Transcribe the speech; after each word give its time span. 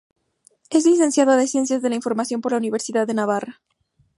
Es 0.71 0.87
Licenciado 0.87 1.39
en 1.39 1.47
Ciencias 1.47 1.83
de 1.83 1.89
la 1.89 1.95
Información 1.95 2.41
por 2.41 2.53
la 2.53 2.57
Universidad 2.57 3.05
de 3.05 3.13
Navarra. 3.13 3.61